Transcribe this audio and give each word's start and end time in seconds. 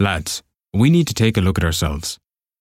Lads, 0.00 0.42
we 0.72 0.90
need 0.90 1.06
to 1.06 1.14
take 1.14 1.36
a 1.36 1.40
look 1.40 1.56
at 1.56 1.64
ourselves. 1.64 2.18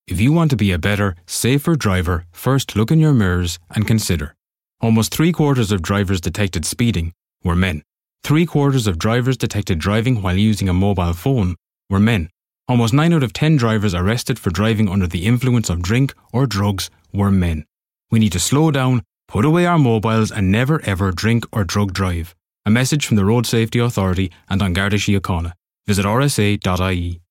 If 0.08 0.22
you 0.22 0.32
want 0.32 0.52
to 0.52 0.58
be 0.58 0.72
a 0.72 0.78
better, 0.78 1.16
safer 1.26 1.76
driver, 1.76 2.26
first 2.32 2.76
look 2.76 2.92
in 2.92 3.00
your 3.00 3.14
mirrors 3.14 3.58
and 3.74 3.88
consider. 3.88 4.36
Almost 4.82 5.12
three 5.12 5.32
quarters 5.32 5.72
of 5.72 5.82
drivers 5.82 6.22
detected 6.22 6.64
speeding 6.64 7.12
were 7.44 7.56
men. 7.56 7.82
Three 8.24 8.46
quarters 8.46 8.86
of 8.86 9.00
drivers 9.00 9.36
detected 9.36 9.80
driving 9.80 10.22
while 10.22 10.36
using 10.38 10.70
a 10.70 10.74
mobile 10.74 11.14
phone 11.14 11.56
were 11.90 12.00
men. 12.00 12.30
Almost 12.68 12.94
9 12.94 13.14
out 13.14 13.24
of 13.24 13.34
10 13.34 13.58
drivers 13.58 13.96
arrested 13.96 14.38
for 14.38 14.52
driving 14.52 14.88
under 14.88 15.08
the 15.08 15.26
influence 15.26 15.70
of 15.70 15.82
drink 15.82 16.14
or 16.32 16.46
drugs 16.46 16.92
were 17.12 17.32
men. 17.32 17.66
We 18.12 18.20
need 18.20 18.32
to 18.34 18.40
slow 18.40 18.70
down, 18.70 19.02
put 19.28 19.44
away 19.44 19.66
our 19.66 19.80
mobiles, 19.80 20.32
and 20.32 20.52
never 20.52 20.82
ever 20.86 21.12
drink 21.12 21.46
or 21.52 21.64
drug 21.64 21.94
drive. 21.94 22.36
A 22.66 22.70
message 22.70 23.06
from 23.08 23.18
the 23.18 23.26
Road 23.26 23.48
Safety 23.48 23.80
Authority 23.80 24.32
and 24.50 24.62
on 24.62 24.74
Garda 24.74 24.98
Síochána. 24.98 25.54
Visit 25.88 26.06
rsa.ie. 26.06 27.23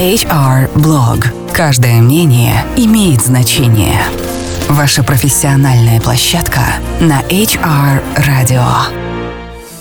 HR 0.00 0.72
Blog. 0.76 1.26
Каждое 1.52 2.00
мнение 2.00 2.64
имеет 2.74 3.20
значение. 3.20 4.00
Ваша 4.66 5.02
профессиональная 5.02 6.00
площадка 6.00 6.60
на 7.00 7.20
HR 7.28 8.02
Radio. 8.16 8.64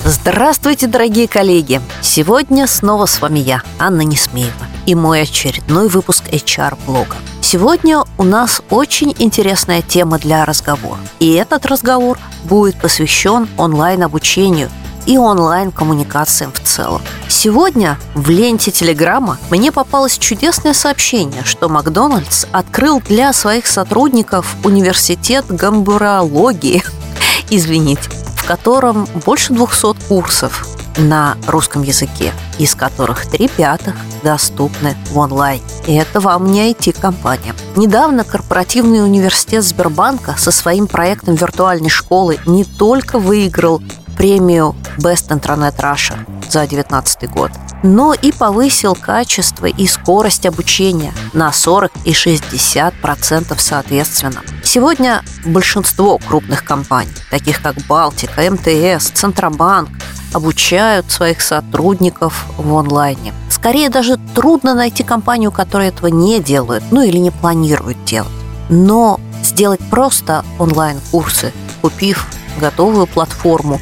Здравствуйте, 0.03 0.87
дорогие 0.87 1.29
коллеги! 1.29 1.79
Сегодня 2.01 2.67
снова 2.67 3.05
с 3.05 3.21
вами 3.21 3.39
я, 3.39 3.61
Анна 3.79 4.01
Несмеева, 4.01 4.51
и 4.85 4.93
мой 4.93 5.21
очередной 5.21 5.87
выпуск 5.87 6.25
HR-блога. 6.29 7.15
Сегодня 7.39 8.03
у 8.17 8.23
нас 8.23 8.61
очень 8.69 9.15
интересная 9.19 9.81
тема 9.81 10.19
для 10.19 10.43
разговора. 10.43 10.99
И 11.21 11.31
этот 11.31 11.65
разговор 11.65 12.19
будет 12.43 12.75
посвящен 12.81 13.47
онлайн-обучению 13.57 14.69
и 15.09 15.17
онлайн-коммуникациям 15.17 16.53
в 16.53 16.59
целом. 16.61 17.01
Сегодня 17.27 17.97
в 18.13 18.29
ленте 18.29 18.71
Телеграма 18.71 19.37
мне 19.49 19.71
попалось 19.71 20.17
чудесное 20.17 20.73
сообщение, 20.73 21.43
что 21.43 21.67
Макдональдс 21.67 22.45
открыл 22.51 23.01
для 23.01 23.33
своих 23.33 23.67
сотрудников 23.67 24.55
университет 24.63 25.45
гамбурологии. 25.49 26.83
Извините 27.49 28.09
котором 28.49 29.07
больше 29.27 29.53
200 29.53 30.07
курсов 30.07 30.65
на 30.97 31.37
русском 31.45 31.83
языке, 31.83 32.33
из 32.57 32.73
которых 32.73 33.27
три 33.27 33.47
пятых 33.47 33.93
доступны 34.23 34.97
в 35.11 35.19
онлайн. 35.19 35.61
И 35.85 35.93
это 35.93 36.19
вам 36.19 36.51
не 36.51 36.71
IT-компания. 36.71 37.53
Недавно 37.75 38.23
корпоративный 38.23 39.03
университет 39.03 39.63
Сбербанка 39.63 40.33
со 40.35 40.49
своим 40.49 40.87
проектом 40.87 41.35
виртуальной 41.35 41.89
школы 41.89 42.39
не 42.47 42.63
только 42.63 43.19
выиграл 43.19 43.83
премию 44.19 44.75
Best 44.97 45.29
Internet 45.29 45.77
Russia 45.77 46.17
за 46.51 46.67
2019 46.67 47.29
год, 47.31 47.51
но 47.83 48.13
и 48.13 48.33
повысил 48.33 48.93
качество 48.93 49.65
и 49.65 49.87
скорость 49.87 50.45
обучения 50.45 51.13
на 51.31 51.53
40 51.53 51.89
и 52.03 52.13
60 52.13 52.93
процентов 52.95 53.61
соответственно. 53.61 54.41
Сегодня 54.61 55.23
большинство 55.45 56.17
крупных 56.17 56.65
компаний, 56.65 57.13
таких 57.31 57.61
как 57.61 57.77
Балтика, 57.87 58.41
МТС, 58.51 59.11
Центробанк, 59.11 59.89
обучают 60.33 61.09
своих 61.09 61.39
сотрудников 61.39 62.45
в 62.57 62.75
онлайне. 62.75 63.33
Скорее 63.49 63.89
даже 63.89 64.17
трудно 64.35 64.75
найти 64.75 65.03
компанию, 65.03 65.53
которая 65.53 65.89
этого 65.89 66.07
не 66.07 66.41
делает, 66.41 66.83
ну 66.91 67.01
или 67.03 67.17
не 67.17 67.31
планирует 67.31 68.03
делать. 68.03 68.29
Но 68.67 69.17
сделать 69.43 69.79
просто 69.89 70.43
онлайн-курсы, 70.59 71.53
купив 71.81 72.27
готовую 72.59 73.07
платформу 73.07 73.79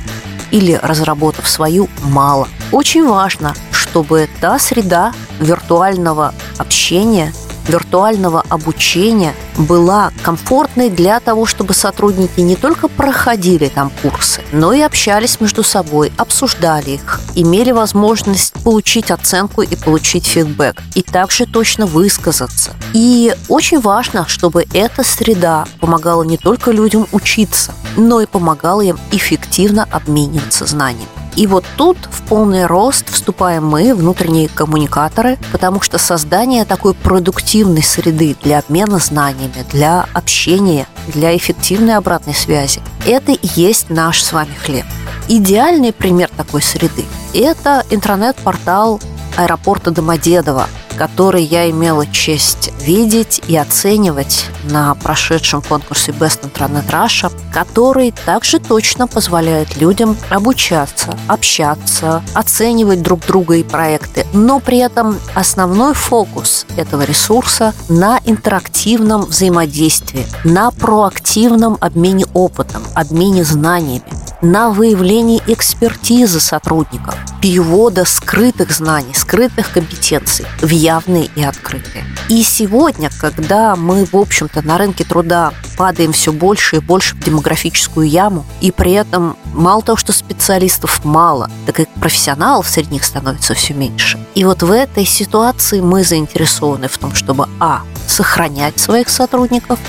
или 0.51 0.79
разработав 0.81 1.47
свою, 1.47 1.89
мало. 2.03 2.47
Очень 2.71 3.07
важно, 3.07 3.53
чтобы 3.71 4.27
та 4.41 4.59
среда 4.59 5.13
виртуального 5.39 6.33
общения 6.57 7.33
виртуального 7.67 8.43
обучения 8.49 9.33
была 9.57 10.11
комфортной 10.23 10.89
для 10.89 11.19
того, 11.19 11.45
чтобы 11.45 11.73
сотрудники 11.73 12.39
не 12.39 12.55
только 12.55 12.87
проходили 12.87 13.67
там 13.67 13.91
курсы, 14.01 14.41
но 14.51 14.73
и 14.73 14.81
общались 14.81 15.39
между 15.39 15.63
собой, 15.63 16.11
обсуждали 16.17 16.91
их, 16.91 17.19
имели 17.35 17.71
возможность 17.71 18.53
получить 18.63 19.11
оценку 19.11 19.61
и 19.61 19.75
получить 19.75 20.25
фидбэк, 20.25 20.81
и 20.95 21.01
также 21.01 21.45
точно 21.45 21.85
высказаться. 21.85 22.73
И 22.93 23.35
очень 23.49 23.79
важно, 23.79 24.27
чтобы 24.27 24.65
эта 24.73 25.03
среда 25.03 25.65
помогала 25.79 26.23
не 26.23 26.37
только 26.37 26.71
людям 26.71 27.07
учиться, 27.11 27.73
но 27.97 28.21
и 28.21 28.25
помогала 28.25 28.81
им 28.81 28.97
эффективно 29.11 29.87
обмениваться 29.91 30.65
знаниями. 30.65 31.07
И 31.35 31.45
вот 31.45 31.63
тут 31.75 31.97
в 32.09 32.23
полный 32.23 32.65
рост 32.65 33.11
вступаем 33.11 33.63
мы, 33.63 33.93
внутренние 33.93 34.49
коммуникаторы, 34.49 35.37
потому 35.51 35.81
что 35.81 35.99
создание 35.99 36.65
такой 36.65 36.95
продуктивной 36.95 37.83
среды 37.83 38.35
для 38.41 38.57
обмена 38.57 38.97
знаниями, 38.97 39.63
для 39.71 40.07
общения, 40.13 40.87
для 41.13 41.37
эффективной 41.37 41.95
обратной 41.95 42.33
связи– 42.33 42.81
это 43.05 43.33
и 43.33 43.47
есть 43.55 43.91
наш 43.91 44.23
с 44.23 44.33
вами 44.33 44.55
хлеб. 44.55 44.85
Идеальный 45.27 45.93
пример 45.93 46.31
такой 46.35 46.63
среды– 46.63 47.05
это 47.35 47.83
интернет-портал 47.91 48.99
аэропорта 49.35 49.91
Домодедово, 49.91 50.67
который 50.97 51.43
я 51.43 51.69
имела 51.69 52.05
честь 52.07 52.71
видеть 52.81 53.41
и 53.47 53.55
оценивать 53.55 54.47
на 54.69 54.95
прошедшем 54.95 55.61
конкурсе 55.61 56.11
Best 56.11 56.41
Internet 56.41 56.89
Russia, 56.89 57.31
который 57.53 58.13
также 58.25 58.59
точно 58.59 59.07
позволяет 59.07 59.77
людям 59.77 60.17
обучаться, 60.29 61.17
общаться, 61.27 62.23
оценивать 62.33 63.01
друг 63.01 63.25
друга 63.25 63.55
и 63.55 63.63
проекты, 63.63 64.25
но 64.33 64.59
при 64.59 64.79
этом 64.79 65.17
основной 65.35 65.93
фокус 65.93 66.65
этого 66.75 67.03
ресурса 67.03 67.73
на 67.89 68.19
интерактивном 68.25 69.25
взаимодействии, 69.25 70.25
на 70.43 70.71
проактивном 70.71 71.77
обмене 71.79 72.25
опытом, 72.33 72.83
обмене 72.95 73.43
знаниями, 73.43 74.03
на 74.41 74.69
выявлении 74.69 75.41
экспертизы 75.47 76.39
сотрудников, 76.39 77.15
перевода 77.41 78.05
скрытых 78.05 78.71
знаний, 78.71 79.13
скрытых 79.13 79.71
компетенций 79.71 80.45
в 80.61 80.69
явные 80.69 81.29
и 81.35 81.43
открытые. 81.43 82.05
И 82.29 82.43
сегодня, 82.43 83.09
когда 83.19 83.75
мы, 83.75 84.05
в 84.05 84.15
общем-то, 84.15 84.61
на 84.61 84.77
рынке 84.77 85.03
труда 85.03 85.53
падаем 85.77 86.11
все 86.11 86.31
больше 86.31 86.77
и 86.77 86.79
больше 86.79 87.15
в 87.15 87.19
демографическую 87.19 88.07
яму, 88.07 88.45
и 88.61 88.71
при 88.71 88.93
этом 88.93 89.37
мало 89.53 89.81
того, 89.81 89.97
что 89.97 90.11
специалистов 90.13 91.05
мало, 91.05 91.49
так 91.65 91.79
и 91.79 91.87
профессионалов 91.99 92.67
среди 92.67 92.93
них 92.93 93.03
становится 93.03 93.53
все 93.53 93.73
меньше. 93.73 94.19
И 94.35 94.43
вот 94.43 94.63
в 94.63 94.71
этой 94.71 95.05
ситуации 95.05 95.81
мы 95.81 96.03
заинтересованы 96.03 96.87
в 96.87 96.97
том, 96.97 97.13
чтобы 97.13 97.47
а. 97.59 97.81
сохранять 98.07 98.79
своих 98.79 99.09
сотрудников, 99.09 99.79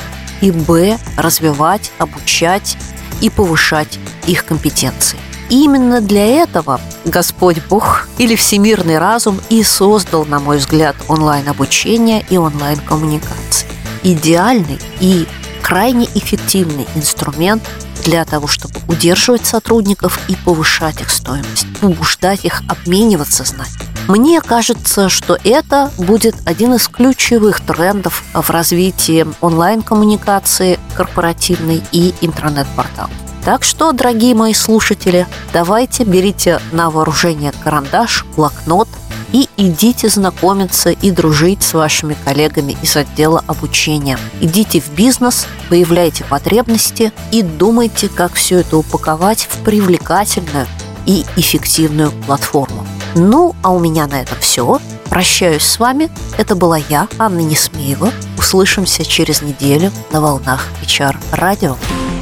и 0.40 0.50
б. 0.50 0.98
развивать, 1.16 1.90
обучать 1.98 2.76
и 3.20 3.30
повышать 3.30 3.98
их 4.26 4.44
компетенции. 4.44 5.18
Именно 5.50 6.00
для 6.00 6.26
этого 6.42 6.80
Господь 7.04 7.58
Бог 7.68 8.08
или 8.18 8.36
всемирный 8.36 8.98
разум 8.98 9.40
и 9.48 9.62
создал, 9.62 10.26
на 10.26 10.40
мой 10.40 10.58
взгляд, 10.58 10.94
онлайн-обучение 11.08 12.24
и 12.28 12.36
онлайн-коммуникации. 12.36 13.66
Идеальный 14.02 14.78
и 15.00 15.26
крайне 15.62 16.06
эффективный 16.14 16.86
инструмент 16.94 17.62
для 18.04 18.24
того, 18.24 18.46
чтобы 18.46 18.74
удерживать 18.88 19.46
сотрудников 19.46 20.20
и 20.28 20.36
повышать 20.36 21.00
их 21.00 21.10
стоимость, 21.10 21.66
побуждать 21.80 22.44
их 22.44 22.62
обмениваться 22.68 23.44
знаниями. 23.44 23.88
Мне 24.06 24.40
кажется, 24.40 25.10
что 25.10 25.36
это 25.44 25.90
будет 25.98 26.34
один 26.46 26.74
из 26.74 26.88
ключевых 26.88 27.60
трендов 27.60 28.24
в 28.32 28.48
развитии 28.48 29.26
онлайн-коммуникации, 29.42 30.78
корпоративной 30.94 31.82
и 31.92 32.14
интернет-порталов. 32.22 33.10
Так 33.48 33.64
что, 33.64 33.92
дорогие 33.92 34.34
мои 34.34 34.52
слушатели, 34.52 35.26
давайте 35.54 36.04
берите 36.04 36.60
на 36.70 36.90
вооружение 36.90 37.50
карандаш, 37.64 38.26
блокнот 38.36 38.90
и 39.32 39.48
идите 39.56 40.10
знакомиться 40.10 40.90
и 40.90 41.10
дружить 41.10 41.62
с 41.62 41.72
вашими 41.72 42.14
коллегами 42.26 42.76
из 42.82 42.94
отдела 42.94 43.42
обучения. 43.46 44.18
Идите 44.42 44.82
в 44.82 44.92
бизнес, 44.92 45.46
выявляйте 45.70 46.24
потребности 46.24 47.10
и 47.32 47.40
думайте, 47.40 48.10
как 48.10 48.34
все 48.34 48.58
это 48.58 48.76
упаковать 48.76 49.48
в 49.50 49.64
привлекательную 49.64 50.66
и 51.06 51.24
эффективную 51.36 52.12
платформу. 52.26 52.86
Ну, 53.14 53.56
а 53.62 53.70
у 53.70 53.78
меня 53.78 54.06
на 54.06 54.20
этом 54.20 54.36
все. 54.40 54.78
Прощаюсь 55.08 55.62
с 55.62 55.78
вами. 55.78 56.10
Это 56.36 56.54
была 56.54 56.76
я, 56.76 57.08
Анна 57.18 57.40
Несмеева. 57.40 58.12
Услышимся 58.36 59.06
через 59.06 59.40
неделю 59.40 59.90
на 60.12 60.20
волнах 60.20 60.66
HR 60.82 61.16
радио. 61.32 61.78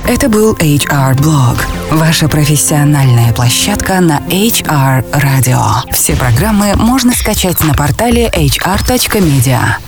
Это 0.08 0.28
был 0.28 0.54
HR 0.54 1.16
Blog, 1.16 1.58
ваша 1.90 2.28
профессиональная 2.28 3.32
площадка 3.32 4.00
на 4.00 4.20
HR 4.28 5.04
Radio. 5.10 5.60
Все 5.92 6.14
программы 6.14 6.76
можно 6.76 7.12
скачать 7.12 7.60
на 7.64 7.74
портале 7.74 8.28
hr.media. 8.28 9.78